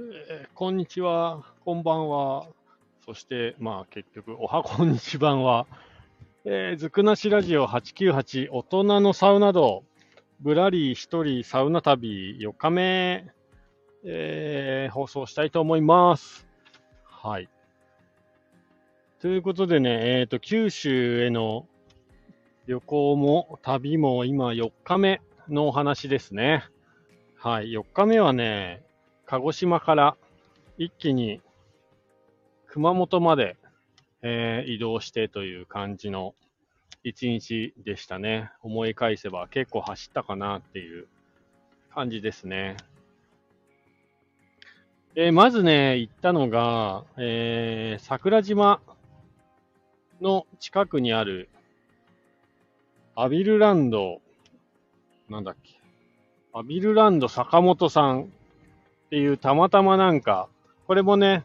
[0.00, 2.46] えーこんにちは、こんばんは。
[3.04, 5.66] そして、まあ結局、おはこんにちばんは。
[6.44, 9.82] えー、ずくなしラジオ898大人のサウナ道、
[10.40, 13.26] ぶらり一人サウナ旅4日目、
[14.04, 16.46] えー放送したいと思います。
[17.02, 17.48] はい。
[19.20, 21.66] ということでね、えっ、と、九州への
[22.68, 26.62] 旅行も旅も今4日目のお話ですね。
[27.34, 27.72] はい。
[27.72, 28.84] 4日目はね、
[29.30, 30.16] 鹿児島から
[30.78, 31.42] 一気に
[32.66, 33.58] 熊本まで、
[34.22, 36.34] えー移動してという感じの
[37.04, 38.50] 一日でしたね。
[38.62, 41.08] 思い返せば結構走ったかなっていう
[41.94, 42.78] 感じですね。
[45.14, 48.80] えーまずね、行ったのが、えー桜島
[50.22, 51.50] の近くにある
[53.14, 54.22] アビルランド、
[55.28, 55.78] なんだっけ、
[56.54, 58.32] アビルランド坂本さん
[59.08, 60.48] っていうたまたまなんか、
[60.86, 61.44] これもね、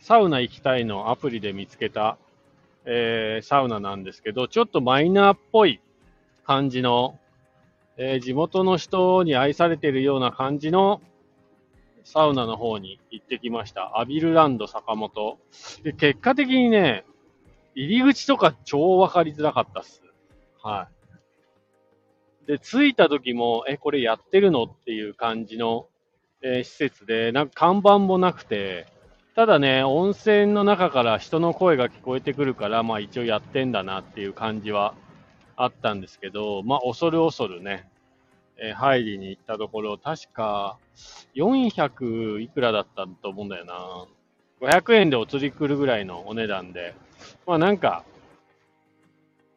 [0.00, 2.18] サウナ行きたいのアプリで見つけた、
[2.84, 5.80] えーサウナなんですけど、ちょっとマイナーっぽい
[6.44, 7.16] 感じの、
[7.96, 11.00] えー地元の人に愛されているような感じの
[12.02, 13.98] サウナの方に行ってきました。
[14.00, 15.38] アビルランド坂本。
[15.84, 17.04] で、結果的にね、
[17.76, 20.02] 入り口とか超わかりづらかったっす。
[20.60, 20.88] は
[22.44, 22.48] い。
[22.48, 24.64] で、着いた時も、え、これやってるの？
[24.64, 25.86] っていう感じの、
[26.44, 28.86] えー施設で、なんか看板もなくて、
[29.34, 34.94] ただね、温泉の中から人の声が聞こえてくるから、まあ一応やってんだなっていう感じは
[35.56, 37.88] あったんですけど、まあ恐る恐るね、
[38.58, 40.78] えー入りに行ったところ、確か
[41.34, 44.06] 400いくらだったと思うんだよな。
[44.60, 46.94] 500円でお釣り来るぐらいのお値段で、
[47.46, 48.04] まあなんか、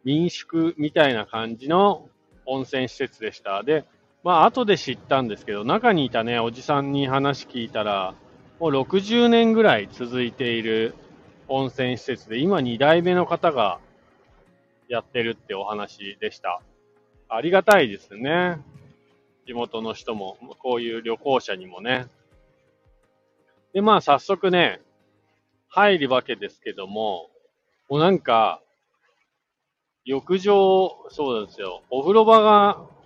[0.05, 2.07] 民宿みたいな感じの
[2.45, 3.61] 温泉施設でした。
[3.63, 3.83] で、
[4.23, 8.13] まあ後で知ったんですけど、中にいたね、おじさんに話聞いたら、
[8.59, 10.95] もう60年ぐらい続いている
[11.47, 13.79] 温泉施設で、今2代目の方が
[14.89, 16.61] やってるってお話でした。
[17.29, 18.59] ありがたいですね。
[19.45, 22.07] 地元の人も、こういう旅行者にもね。
[23.73, 24.81] で、まあ早速ね、
[25.69, 27.29] 入るわけですけども、
[27.89, 28.61] もうなんか、
[30.03, 31.83] 浴場、そうなんですよ。
[31.89, 32.96] お風呂場が、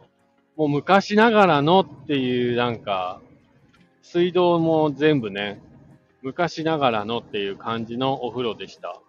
[0.61, 3.19] もう昔ながらのっていうなんか、
[4.03, 5.59] 水道も全部ね、
[6.21, 9.01] 昔ながらのっていう感じのお風呂でした。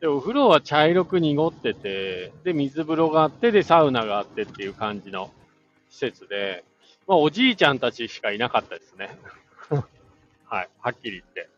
[0.00, 5.30] で、お風呂は茶色く濁ってて、で、水風呂があって、で、サウナがあってっていう感じの
[5.88, 6.64] 施設で、
[7.06, 9.16] まあ、おじいちゃんたちしかいなかったですね。
[10.50, 11.48] はい、はっきり言って。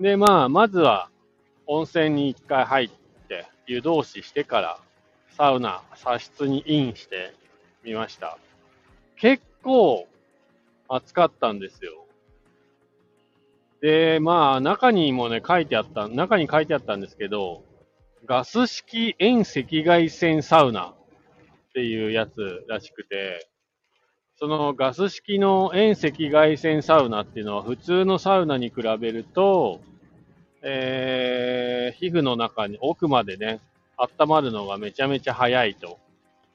[0.00, 1.08] で、まあ、まずは、
[1.66, 2.90] 温泉に一回入っ
[3.26, 4.78] て、湯通ししてから、
[5.36, 7.34] サウナ、茶室にインして
[7.84, 8.38] みました。
[9.16, 10.08] 結構、
[10.88, 12.06] 暑かったんですよ。
[13.82, 17.62] で、まあ、中にもね、書いてあった、中に書いてあったんですけど、
[18.24, 20.94] ガス式遠赤外線サウナっ
[21.74, 23.46] ていうやつらしくて、
[24.38, 29.82] そのガス式の遠赤外線サウナっていうのは普通のサウナに比べると、
[30.62, 33.60] えー、皮膚の中に奥までね、
[33.96, 35.98] 温まるのがめちゃめちゃ早いと。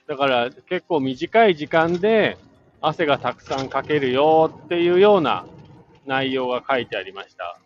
[0.08, 2.38] だから結構短い時間で
[2.82, 5.46] 汗がたくさんかけるよっていうような
[6.06, 7.60] 内容が書いてありました。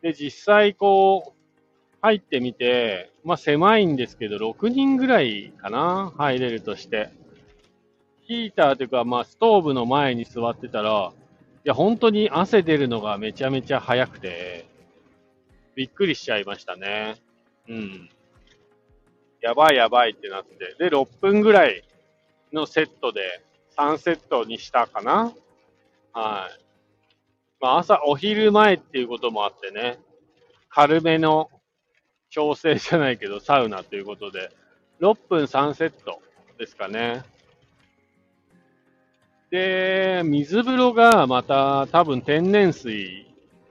[0.00, 1.42] で、実際こう、
[2.00, 7.10] 入ってみて、まあ狭いんですけど、6人ぐらいかな入れるとして。
[8.24, 11.12] ヒーターというか、まあストーブの前に座ってたら、
[11.64, 14.66] いや、本当に汗出るのがめちゃめちゃ早くて、
[15.76, 17.16] びっくりしちゃいましたね。
[17.68, 18.10] うん。
[19.42, 20.76] やばいやばいってなって。
[20.78, 21.82] で、6分ぐらい
[22.52, 23.42] のセットで、
[23.76, 25.32] 3セットにしたかな
[26.12, 26.62] はい。
[27.60, 29.98] まあ朝、お昼前っていうこともあってね、
[30.68, 31.50] 軽めの
[32.30, 34.50] 調整じゃないけど、サウナということで、
[35.00, 36.22] 6分3セット
[36.58, 37.24] ですかね。
[39.50, 43.26] で、水風呂がまた多分天然水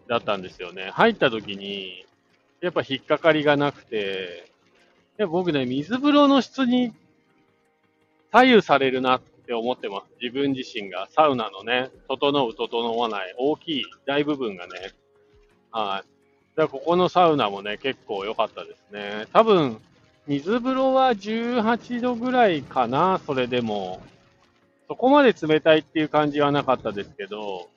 [0.07, 0.91] だったんですよね。
[0.91, 2.05] 入った時に、
[2.59, 4.50] やっぱ引っかかりがなくて、
[5.21, 6.91] いや僕ね、水風呂の質に
[8.31, 10.07] 左右されるなって思ってます。
[10.19, 11.07] 自分自身が。
[11.11, 14.93] サウナのね、整う、整わない、大きい大部分がね。
[15.69, 16.57] はい。
[16.57, 19.27] だからここのサウナもね、結構良かったですね。
[19.31, 19.79] 多分、
[20.25, 24.01] 水風呂は18度ぐらいかな、それでも。
[24.87, 27.69] そこまで冷たいっていう感じはなかったですけど、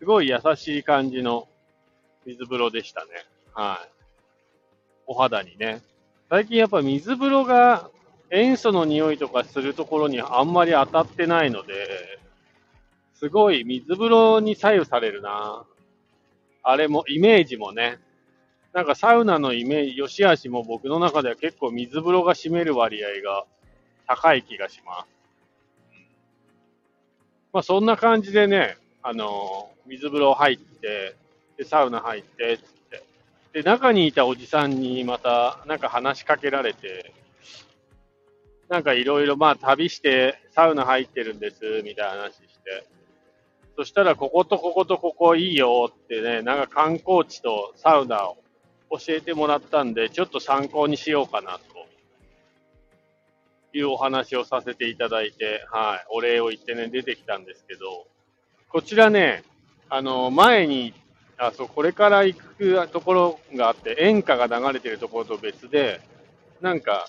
[0.00, 1.46] すごい優しい感じの
[2.26, 3.10] 水風呂でしたね。
[3.52, 3.88] はい。
[5.06, 5.80] お肌にね。
[6.34, 7.88] 最近やっぱ水風呂が
[8.28, 11.74] 塩素の匂いとかするところにあんまり当たってないので、
[13.14, 15.64] すごい水風呂に左右されるな。
[16.64, 18.00] あれも、イメージもね。
[18.72, 23.44] なんかサウナのイメージ、良し悪しも僕の中では結構水風呂が占める割合が
[24.08, 25.06] 高い気がします。
[27.52, 31.14] まあそんな感じでね、あのー、水風呂入って、
[31.58, 32.73] で、サウナ入って、って。
[33.54, 37.14] で、中にいたおじさんにまた、なんか話しかけられて、
[38.68, 42.84] なんかいろいろまあ旅してサウナ入ってるんです、みたいな話して。
[43.76, 48.38] そしたらこことこことここいいよってね、なんか観光地とサウナを
[48.90, 51.74] 教えてもらったんで、ちょっと参考にしようかなと。
[53.76, 58.06] いうお話をさせていただいて、はい、お礼を言ってね、出てきたんですけど、
[58.68, 59.42] こちらね、
[59.88, 60.98] あの、前に行っ、
[61.36, 66.00] あ、そう、これから行くところがあって、演歌が流れてるところと別で、
[66.60, 67.08] なんか、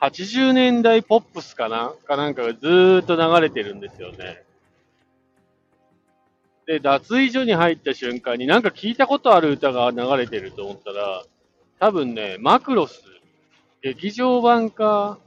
[0.00, 1.94] 80年代ポップスかな？
[2.04, 4.42] かなんかがずーっと流れてるんですよね。
[6.66, 11.22] で、脱衣所に入った瞬間になんか聞いたことある歌が流れてると思ったら、
[11.78, 13.02] 多分ね、マクロス、
[13.82, 15.18] 劇場版か、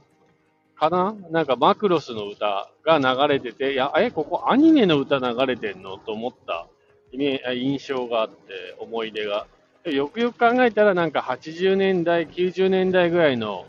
[0.76, 1.16] かな？
[1.30, 5.98] なんかマクロスの歌が流れてて、いや、え、ここアニメの歌流れてんの？
[5.98, 6.68] と思った。
[7.12, 9.46] 印象があって、思い出が。
[9.84, 13.66] よくよく考えたらなんか80年代、90年代ぐらいの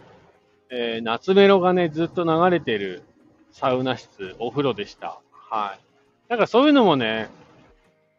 [0.71, 3.01] えー、夏メロがね、ずっと流れてる
[3.51, 5.19] サウナ室、お風呂でした。
[5.31, 5.79] はい。
[6.29, 7.29] なんかそういうのもね、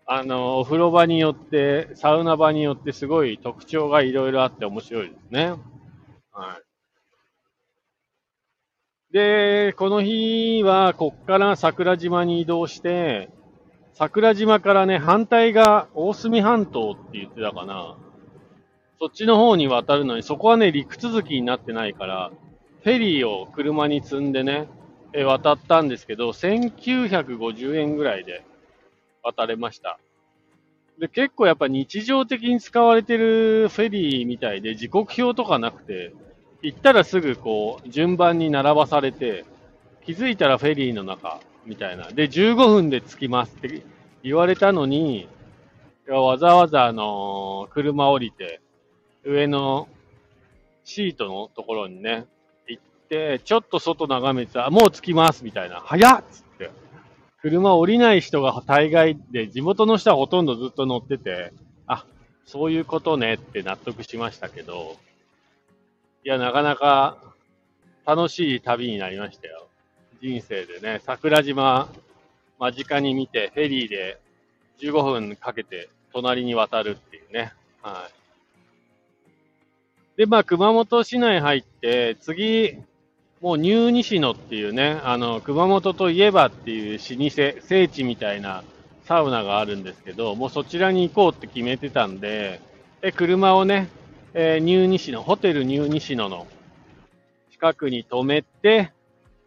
[0.05, 5.50] あの、お風呂場によって、サウナ場によってすごい特徴がいろいろあって面白いですね。
[6.32, 6.62] はい。
[9.12, 13.28] で、この日は、こっから桜島に移動して、
[13.94, 17.96] 桜島からね、反対が大隅半島って言ってたかな。
[18.98, 22.31] そっちの方に渡るのに、そこはね、陸続きになってないから、
[22.82, 24.69] フェリーを車に積んでね、
[25.12, 28.44] え渡ったんですけど、1950円ぐらいで
[29.22, 29.98] 渡れました。
[30.98, 36.12] で、結構やっぱ日常的に使われてるフェリーみたいで、時刻表とかなくて、
[36.62, 39.44] 行ったらすぐこう、順番に並ばされて、
[40.04, 42.08] 気づいたらフェリーの中、みたいな。
[42.08, 43.82] で、15分で着きますって
[44.22, 45.28] 言われたのに、
[46.08, 48.60] わざわざあの車降りて、
[49.24, 49.88] 上の
[50.84, 52.26] シートのところにね、
[52.66, 55.80] 行って、ちょっと外眺めてたら、もう着きますみたいな。
[55.80, 56.70] 早っつって。
[57.42, 61.52] 車降りない人が大概で、地元の人はほとんどずっと乗ってて、
[61.86, 62.04] あ、
[62.44, 64.96] そういうことねって納得しましたけど、
[66.24, 67.16] いや、なかなか
[68.04, 69.69] 楽しい旅になりましたよ。
[70.20, 71.88] 人生でね、桜島
[72.58, 74.19] 間近に見て、フェリーで
[74.81, 77.52] 15分かけて隣に渡るっていうね。
[77.82, 78.20] はい。
[80.19, 82.76] で、まあ、熊本市内入って、次、
[83.40, 88.62] もうニュー西野っていうね、あの、熊本といえばっていう老舗、聖地みたいな
[89.05, 92.61] サウナがあるんですけど、もうそちらに行こうって決めてたんで、
[93.00, 93.88] で、車をね、
[94.34, 96.46] えー、ニュー西野、ホテルニュー西野の
[97.52, 98.93] 近くに止めて、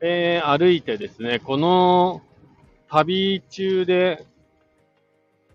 [0.05, 2.21] えー、歩いてですね、この
[2.89, 4.25] 旅中で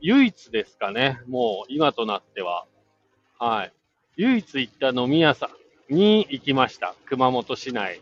[0.01, 2.65] 唯一ですかね、もう今となっては。
[3.39, 3.73] はい。
[4.17, 5.51] 唯一行った飲み屋さ
[5.91, 6.95] んに行きました。
[7.05, 8.01] 熊本市内。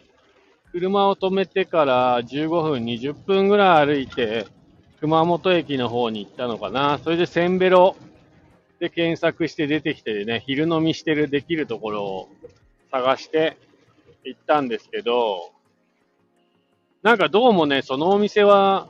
[0.70, 4.46] 車を止めてから15分、20分ぐらい歩いて、
[5.00, 7.00] 熊本駅の方に行ったのかな。
[7.02, 7.96] それでセンベロ
[8.78, 12.28] で検索して出てきてね、昼飲みしてるできるところを
[12.92, 13.56] 探して
[14.22, 15.55] 行ったんですけど、
[17.06, 18.88] なんかどうもね、そのお店は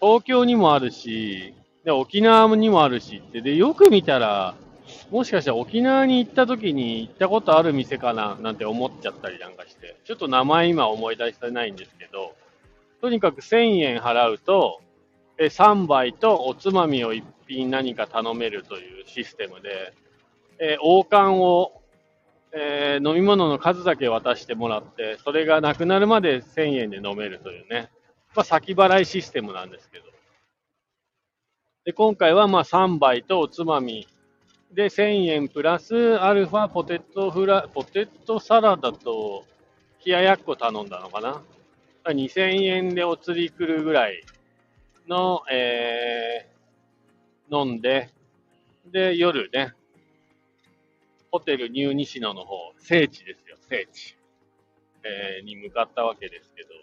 [0.00, 1.54] 東京にもあるし、
[1.84, 4.56] で、沖縄にもあるしって、で、よく見たら、
[5.12, 12.34] もしかしたら沖縄に行った時に行ったことある店かななんて思っちゃったりなんかして、ちょっと名前今思い出せないんですけど、
[13.00, 14.80] とにかく1000円払うと、
[15.38, 19.94] え3杯とおつまみを1品何か頼めるというシステムで、
[20.58, 21.80] え王冠を、
[22.54, 27.90] えー、飲み物の数だけ渡してもらって、それがなくなるまで1000円で飲めるというね、
[28.34, 30.04] まあ、先払いシステムなんですけど。
[31.84, 34.06] で、今回はまあ3杯とおつまみ
[34.72, 39.44] で、1000円プラスアルファポテトフラ、ポテトサラダと
[40.04, 41.42] 冷ややっこ頼んだのかな。
[42.04, 44.24] 2000円でお釣り来るぐらい
[45.08, 48.10] の、えー、飲んで、
[48.86, 49.74] で、夜ね、
[51.32, 54.16] ホテルニュー西野の方、聖地ですよ、聖地。
[55.04, 56.68] えー、に向かったわけですけど。
[56.70, 56.74] い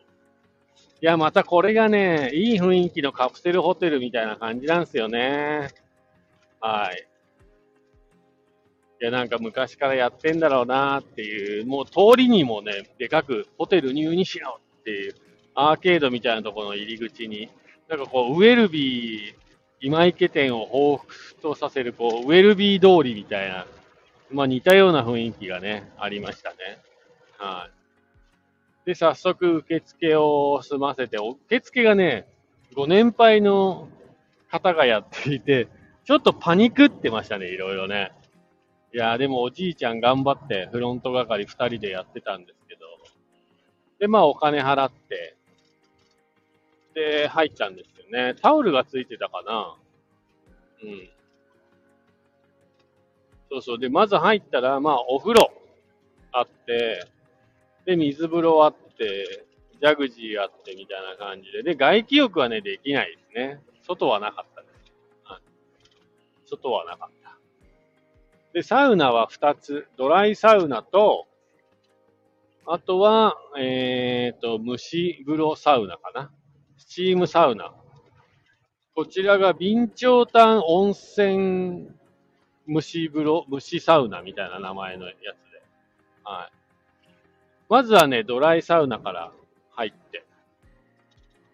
[1.01, 5.70] や、またこれがね、いい雰囲気のカプセルホテルみたいな感じなんですよね。
[6.60, 7.08] はい。
[9.01, 15.15] いや、なんか昔からやってんだろうなっていう、もう通りにもね、でかく、ホテルニューニシノっていう、
[15.53, 17.50] アーケードみたいなところの入り口に、
[17.88, 19.34] なんかこう、ウェルビー、
[19.79, 23.65] 今池店を彷彿とさせる、こう、ウェルビー通りみたいな、
[24.31, 26.57] まあ似たような雰囲気がね、ありましたね。
[27.38, 27.69] は
[28.86, 28.86] い。
[28.86, 32.27] で、早速受付を済ませて、受付がね、
[32.75, 33.88] ご年配の
[34.50, 35.67] 方がやっていて、
[36.05, 38.12] ちょっとパニクってましたね、いろいろね。
[38.91, 42.81] いやでもおじいちゃん頑張ってフロント係二人でやってたんですけど、
[44.00, 45.36] で、まあお金払って、
[46.95, 48.36] で、入ったんですよね。
[48.41, 49.75] タオルがついてたかな
[50.83, 51.09] うん。
[53.50, 53.79] そうそう。
[53.79, 55.51] で、まず入ったら、まあお風呂
[56.32, 57.06] あって、
[57.86, 59.46] で、水風呂あって、
[59.82, 63.62] ジャグジーあってみたいな感じで、で、外気浴はね、できないですね。
[63.82, 64.94] 外はなかったです。
[65.24, 65.41] はい、
[66.46, 67.38] 外はなかった。
[68.53, 69.88] で、サウナは2つ。
[69.98, 71.27] ドライサウナと、
[72.65, 76.32] あとは、えっ、ー、と、蒸し風呂サウナかな。
[76.77, 77.74] スチームサウナ。
[78.94, 81.89] こちらが備長炭温泉
[82.69, 85.17] 蒸し風呂、蒸しサウナみたいな名前のやつ
[85.51, 85.61] で。
[86.23, 86.59] はい。
[87.67, 89.31] まずはね、ドライサウナから
[89.71, 90.23] 入って。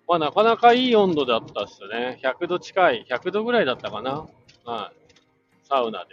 [0.08, 2.20] まあ、なかなかいい温度だったっすね。
[2.22, 4.28] 100度近い、100度ぐらいだったかな。
[4.66, 5.68] はい。
[5.68, 6.10] サウナで。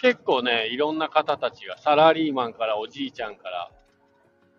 [0.00, 3.70] 結構ね、いろんな方たちが、サラリーマンからおじいちゃんから、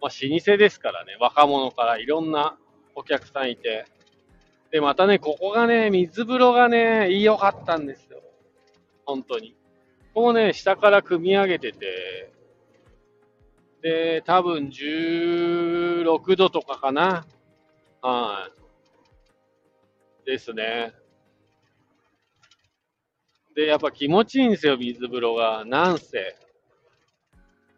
[0.01, 2.57] まあ、老舗ですからね、若者からいろんな
[2.95, 3.85] お客さんいて。
[4.71, 8.10] で、またね、ここがね、水風呂がね、良かったんです。
[9.05, 9.55] 本当に。
[10.13, 12.31] ここね、下から組み上げてて、
[13.81, 17.25] で、多分16度とかかな。
[18.01, 18.49] は
[20.25, 20.25] い。
[20.25, 20.93] ですね。
[23.55, 25.65] で、やっぱ気持ちいいんですよ、水風呂が。
[25.65, 26.37] なんせ。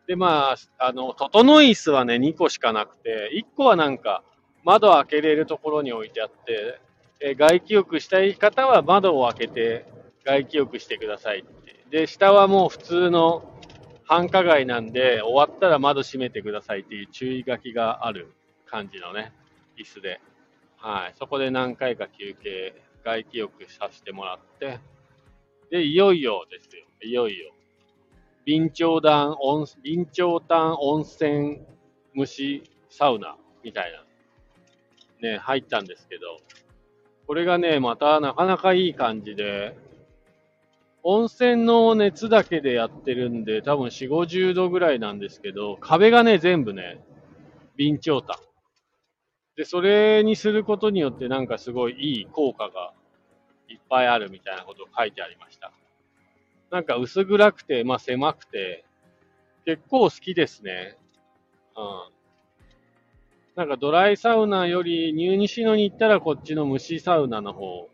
[0.08, 4.24] で、まあ、あの、整い椅子はね、2個しかなくて、1個はなんか、
[4.64, 6.80] 窓開けれるところに置いてあって、
[7.20, 9.86] え外気浴したい方は窓を開けて
[10.24, 11.86] 外気浴してくださいって。
[11.90, 13.60] で、下はもう普通の
[14.06, 18.34] 繁華街なんで、終わったら窓閉めてくださいっていう注意書きがある
[18.66, 19.34] 感じのね、
[19.78, 20.22] 椅子で。
[20.78, 21.14] はい。
[21.18, 24.80] そこで何回か休憩、外気浴させてもらって、
[25.70, 26.84] で、いよいよですよ。
[27.02, 27.52] いよいよ。
[28.46, 31.62] 備長炭温、備長炭温泉
[32.16, 33.92] 蒸しサウナみたい
[35.22, 36.38] な、ね、入ったんですけど、
[37.26, 39.76] これがね、またなかなかいい感じで、
[41.06, 47.04] 温泉の熱だけでやってるんで、多分4、50度ぐらいなんですけど、壁がね、全部ね、
[47.78, 48.38] 備長炭。
[49.58, 52.94] で、それにすることによってなんかすごいいい効果が
[53.68, 55.74] いっぱいあるみたいなことを書いてありました。
[56.72, 58.86] なんか薄暗くて、まあ狭くて、
[59.66, 60.98] 結構好きですね。
[61.76, 62.14] うん。
[63.56, 67.90] なんかドライサウナより入西野に行ったらこっちの蒸しサウナの方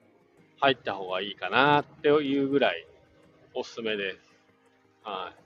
[0.61, 2.87] 入った方がいいかなっていうぐらい
[3.53, 4.19] おすすめです。
[5.03, 5.41] はい。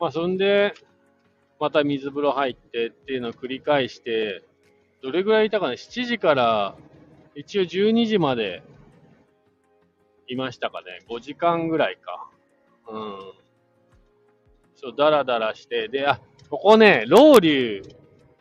[0.00, 0.74] まあ、そんで、
[1.60, 4.42] また水風呂入ってっていうのを繰り返して、
[5.02, 6.76] どれぐらいいたかな ?7 時から、
[7.34, 8.62] 一応12時まで
[10.28, 12.28] いましたかね？5時間ぐらいか。
[12.88, 13.18] うん。
[14.76, 16.20] そう、だらだらして、で、あ、
[16.50, 17.96] ここね、ロウリュ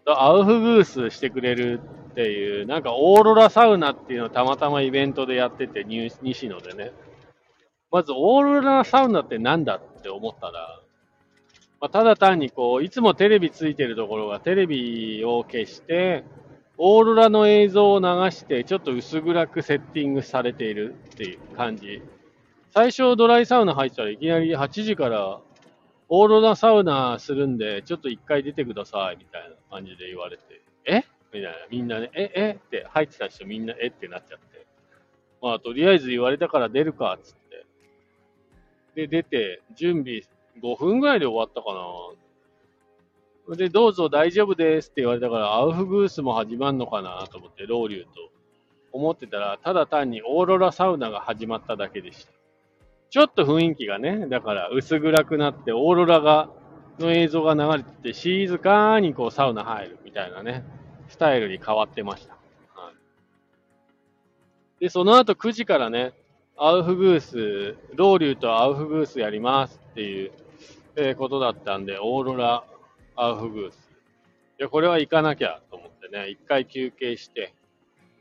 [0.05, 6.91] とアウフグースしてくれるっていう、なんかオーロラサウナっていうのをたまたまイベントでやってて、西野でね。
[7.94, 10.82] まず、オーロラサウナってなんだって思ったら、
[11.80, 16.24] まあ、ただ単にこう、いつもテレビついてるところがテレビを消して、
[16.80, 22.02] オーロラの映像を流して、ちょっと薄暗くセッティングされているっていう感じ。
[22.72, 25.40] 最初ドライサウナ入ったらいきなり8時から
[26.10, 30.44] オーロラサウナするんで、ちょっと一回出てください、みたいな感じで言われて、
[30.86, 31.04] え？
[31.32, 31.52] みたいな。
[31.70, 32.52] みんなね、え、え？
[32.54, 33.90] って入ってた人みんなえ？
[33.90, 34.66] ってなっちゃって。
[35.44, 37.43] まあ、とりあえず言われたから出るか、つって。
[38.96, 40.22] で、出て、準備
[40.62, 41.74] 5分ぐらいで終わったか
[43.50, 43.56] な。
[43.56, 48.10] で、どうぞ大丈夫ですって言われたから、アウフグースも始まんのかなと思って、ロウリュウと
[48.92, 52.32] 思ってたら、ただ単にオーロラサウナが始まっただけでした。
[53.10, 56.50] ちょっと雰囲気がね、だから薄暗くなって、オーロラが、
[57.00, 60.64] の映像が流れてて、静かにこうサウナ入るみたいなね、
[61.08, 62.34] スタイルに変わってました。
[62.76, 62.96] はい、
[64.80, 66.14] で、その後9時からね、
[66.56, 70.32] アウフグース、ロウリュウとアウフグースやりますっていう、
[70.96, 72.64] えー、ことだったんで、オーロラ、
[73.16, 73.76] アウフグース。
[74.60, 77.56] いや、これは行かなきゃと思ってね、一回休憩して、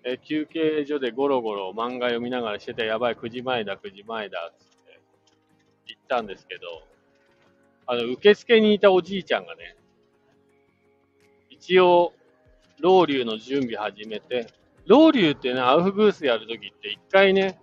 [0.04, 5.00] えー、休憩所でゴロゴロ漫画読みながらしてて、やばい、9時前だ、9時前だ、つって
[5.88, 6.62] 行ったんですけど、
[7.86, 9.76] あの、受付にいたおじいちゃんがね、
[11.50, 12.14] 一応、
[12.80, 14.46] ロウリュウの準備始めて、
[14.86, 17.58] ロウリュってね、アウフグースやるときって一回ね、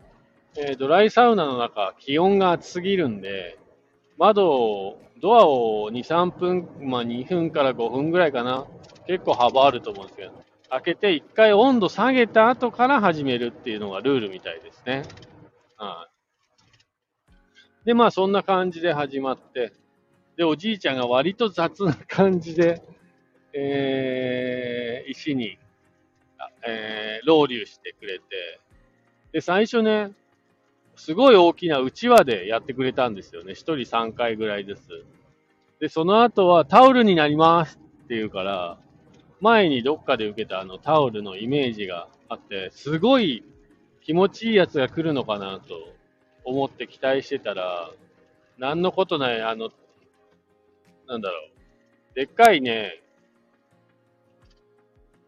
[0.57, 3.59] えー、ドライサウナの中、気温が暑すぎるんで、
[4.17, 8.65] 窓を、ドアを2、3分、まあ2分から5分ぐらいかな。
[9.07, 10.31] 結構幅あると思うんですけど、
[10.69, 15.03] 開けて一回温度下げた後から始めるっていうのがルールみたいですね。
[15.77, 16.07] は
[17.83, 17.85] い。
[17.85, 19.73] で、まあそんな感じで始まって、
[20.37, 22.83] で、おじいちゃんが割と雑な感じで、
[23.53, 25.57] えー、石に、
[26.67, 28.25] えー、ロウリュしてくれて、
[29.31, 30.11] で、最初ね、
[30.99, 33.53] すごい大きなうちわでやってくれたんですよね。
[33.53, 34.81] 一人3回ぐらいです。
[35.79, 38.77] で、その後はタオルになりますって言うから、
[39.39, 43.45] 前にどっかで受けたあのタオルのイメージがあって、すごい
[44.03, 45.93] 気持ちいいやつが来るのかなと
[46.43, 47.89] 思って期待してたら、
[48.57, 49.71] なんのことない、あの、
[51.07, 51.37] なんだろ
[52.11, 52.15] う。
[52.15, 53.01] でっかいね、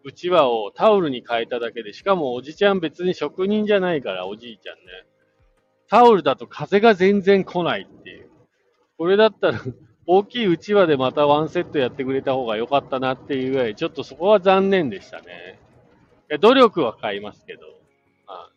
[0.04, 5.11] うちわをタオルに変えただけで、しかもおじちゃん別に職人じゃないから、おじいちゃんね。
[5.92, 8.30] タオルだと風が全然来ないっていう。
[8.98, 9.60] これだったら
[10.08, 15.60] 大きいうちわでまたワンセットやってくれた方が良かったなっていうぐらい、ちょっとそこは残念でしたね。
[16.40, 17.66] 努力は買いますけど、
[18.26, 18.50] あ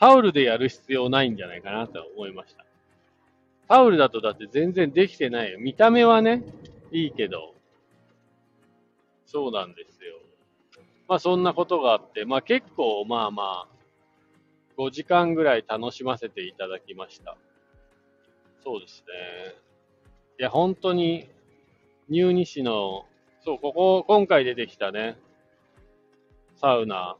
[0.00, 2.66] タオルでやる必要ないんじゃないかなと思いました。
[3.68, 5.60] タオルだとだって全然できてないよ。
[5.60, 6.42] 見た目はね、
[6.90, 7.54] いいけど。
[9.24, 10.16] そうなんですよ。
[11.06, 13.75] まあそんなことがあって、まあ結構まあまあ、
[14.78, 17.36] 5時間ぐらい楽しませていただきました。
[18.62, 19.54] そうですね。
[20.38, 21.28] いや、本当に、
[22.08, 23.06] 入ニ市の、
[23.44, 25.16] そう、ここ、今回出てきたね、
[26.56, 27.16] サウナ、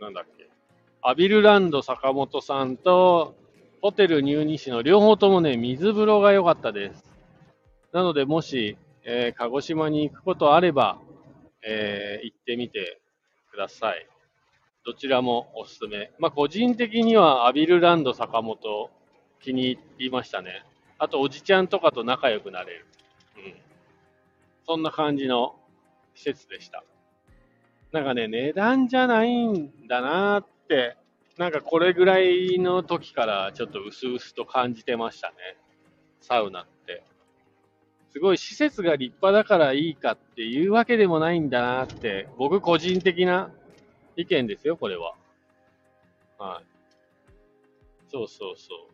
[0.00, 0.48] なんだっけ、
[1.02, 3.34] アビルランド坂本さんと、
[3.80, 7.04] ホテル入ニ市の両方ともね、水風呂が良かったです。
[7.92, 11.00] なので、もし、えー、鹿児島に行くことあれば、
[11.62, 13.00] えー、行ってみて
[13.50, 14.06] ください。
[14.88, 16.12] どちらもおすすめ。
[16.18, 18.88] まあ、個人的にはアビルランド坂本
[19.38, 20.64] 気に入りましたね。
[20.98, 22.86] あと、おじちゃんとかと仲良くなれる。
[23.36, 23.54] うん。
[24.66, 25.56] そんな感じの
[26.14, 26.82] 施設でした。
[27.92, 30.96] なんかね、値段じゃないんだなって、
[31.36, 35.34] なんかこれぐらいの時からちょっと薄々と感じてましたね。
[36.22, 37.02] サウナって。
[38.08, 43.50] すごい施設が立派だからいいかっていうわけでもないんだなって、僕個人的な
[44.18, 45.14] 意見ですよ、これは。
[46.38, 46.64] はい。
[48.10, 48.88] そうそうそう。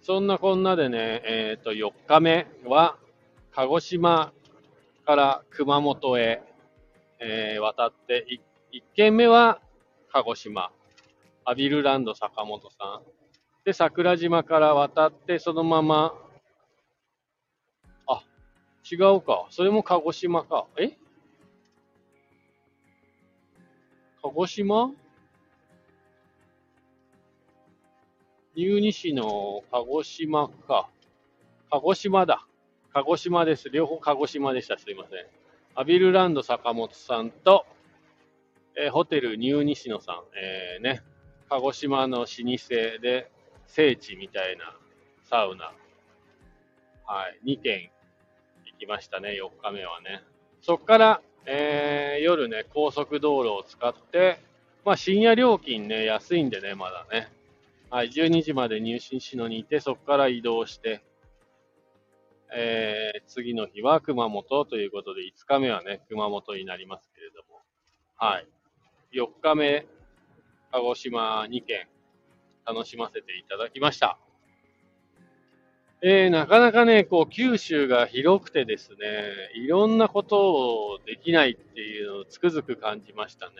[0.00, 2.96] そんなこんなでね、えっ、ー、と、4日目は、
[3.52, 4.32] 鹿児島
[5.04, 6.42] から熊本へ、
[7.20, 8.26] えー、渡って、
[8.72, 9.60] 1軒目は
[10.10, 10.70] 鹿児島、
[11.44, 13.02] アビルランド坂本さん。
[13.66, 16.14] で、桜島から渡って、そのまま、
[18.06, 18.22] あ、
[18.90, 19.48] 違うか。
[19.50, 20.66] それも鹿児島か。
[20.78, 20.96] え？
[24.26, 24.90] 鹿児島？
[28.56, 30.88] 入二市の鹿児島か。
[31.70, 32.44] 鹿児島だ。
[32.92, 33.70] 鹿児島です。
[33.70, 34.78] 両方鹿児島でした。
[34.78, 35.26] すいません。
[35.76, 37.66] アビルランド坂本さんと、
[38.76, 41.02] えー、ホテルニューニシノさん、えー、ね、
[41.48, 42.68] 鹿児島の老舗
[43.00, 43.30] で
[43.68, 44.76] 聖地みたいな
[45.22, 45.66] サウナ、
[47.04, 47.90] はい、2軒
[48.64, 50.24] 行きましたね、4日目はね。
[50.62, 54.40] そっから、えー、夜ね、高速道路を使って、
[54.84, 57.28] まあ深夜料金ね、安いんでね、まだね。
[57.88, 61.02] はい、12時まで入信しのにいて、そこから移動して、
[62.52, 67.60] えー、次の日は熊本ということで、5日目はね、熊本になりますけれども、
[68.16, 68.48] はい。
[69.12, 69.86] 4日目、
[70.72, 71.86] 鹿児島2県、
[72.66, 74.18] 楽しませていただきました。
[76.02, 83.54] えー、なかなかね、こう、九州が広くてですね、いろんなことをできないっていうのをつくづく感じましたね。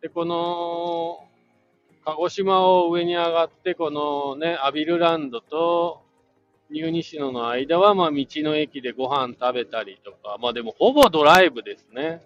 [0.00, 1.28] で、この、
[2.04, 6.02] 鹿児島を上に上がって、このね、アビルランドと
[6.70, 12.22] ニューニシノの間は、まあ、道の駅でご飯食べたりとか、まあでも、ほぼドライブですね。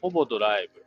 [0.00, 0.84] ほぼドライブ。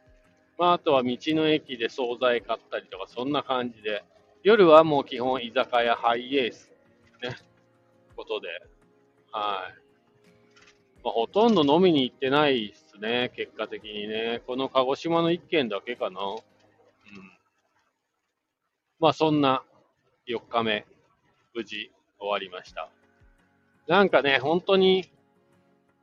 [0.58, 4.04] まあ、あとは道の駅で惣菜買ったりとか、そんな感じで。
[4.44, 6.72] 夜はもう基本居酒屋ハイエース。
[7.22, 7.36] ね。
[8.16, 8.48] ことで。
[9.32, 9.88] はい。
[11.04, 13.32] まあ、ほとんど飲みに行ってないですね。
[13.36, 14.42] 結果的にね。
[14.46, 16.22] この鹿児島の一軒だけかな。
[16.22, 16.38] うん。
[19.00, 19.64] まあ、そんな
[20.28, 20.86] 4日目、
[21.54, 22.90] 無事終わりました。
[23.88, 25.10] なんかね、本当に、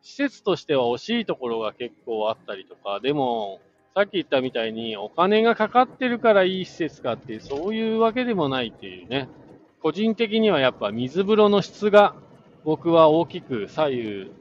[0.00, 3.60] 施設としては惜しいところが結構あったりとか、でも、
[3.94, 9.28] さっき言ったみたいにお金がかかってるからいい施設かって、そういうわけでもないっていうね。
[9.84, 12.14] 個人的にはやっぱ水風呂の質が
[12.64, 14.32] 僕は大きく左右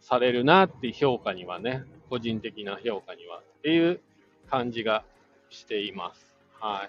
[0.00, 3.38] されるなって評価にはね、個人的な評価には。
[3.38, 4.00] っていう
[4.48, 5.04] 感じが
[5.50, 6.32] しています。
[6.60, 6.88] は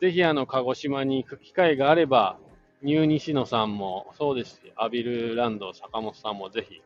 [0.00, 2.38] ぜひ、あの、鹿児島に行く機会があれば、
[2.80, 6.80] ニュー西野さんもそうですし、アビルランド坂本さんもぜひ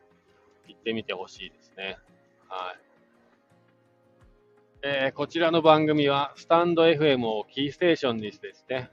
[0.67, 1.97] 行ってみてほしいですね。
[2.49, 2.79] はい。
[4.83, 8.91] えー、こちらの番組は、スタンド FM をキーステーションにしてですね、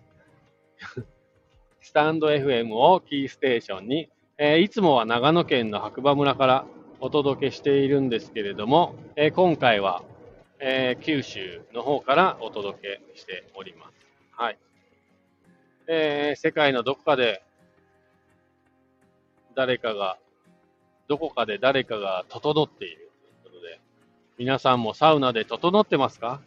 [1.84, 6.64] スタンド FM をキーステーションに、えー、いつもは長野県の白馬村から
[6.98, 10.02] お届けしているんですけれども、えー、今回は、
[10.60, 12.80] えー、九州の方からお届
[13.12, 13.92] けしております。
[14.32, 14.58] はい。
[15.86, 17.42] え、世界のどこかで
[19.54, 20.16] 誰かが、
[21.06, 23.10] どこかで誰かが整っている
[23.44, 23.78] ということで、
[24.38, 26.40] 皆さんもサウナで整ってますか？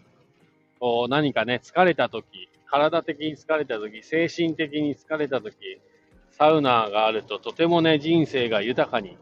[0.80, 5.80] こう何かね、疲れた時、体的に疲れた時、精神的に疲れた時、
[6.32, 9.18] サウナがあるととてもね、人生が豊かに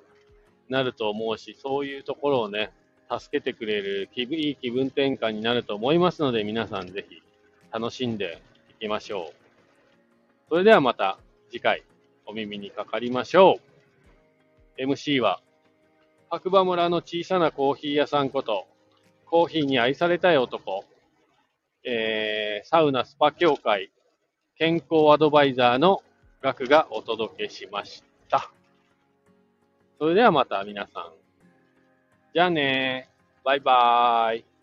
[0.70, 2.72] なると思うし、そういうところをね、
[3.10, 7.22] 助けてくれる気分、いい気分転換になると思いますので、皆さんぜひ
[7.72, 9.46] 楽しんでいきましょう。
[10.50, 11.18] それではまた
[11.50, 11.84] 次回
[12.26, 13.60] お耳にかかりましょ
[14.78, 14.82] う。
[14.82, 15.40] MC は
[16.30, 18.66] 白馬村の小さなコーヒー屋さんこと、
[19.26, 20.84] コーヒーに愛されたい男、
[21.86, 23.92] えー、サウナスパ協会
[24.58, 26.02] 健康アドバイザーの
[26.42, 28.52] 額がお届けしました。
[30.00, 31.14] それではまた皆さん。
[32.34, 33.10] じゃあね
[33.44, 34.55] バイバーイ。